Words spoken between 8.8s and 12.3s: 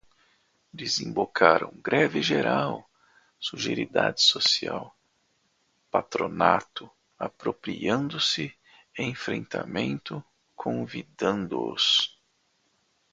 enfrentamento, convidando-os